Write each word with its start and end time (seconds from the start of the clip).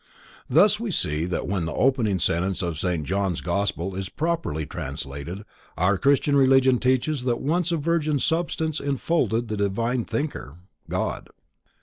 Thus 0.49 0.79
we 0.79 0.89
see 0.89 1.25
that 1.25 1.45
when 1.45 1.65
the 1.65 1.75
opening 1.75 2.17
sentence 2.17 2.63
of 2.63 2.79
St. 2.79 3.05
John's 3.05 3.39
gospel 3.39 3.93
is 3.93 4.09
properly 4.09 4.65
translated, 4.65 5.45
our 5.77 5.99
Christian 5.99 6.35
Religion 6.35 6.79
teaches 6.79 7.23
that 7.25 7.39
once 7.39 7.71
a 7.71 7.77
virgin 7.77 8.17
substance 8.17 8.79
enfolded 8.79 9.47
the 9.47 9.57
divine 9.57 10.05
Thinker:—God. 10.05 11.29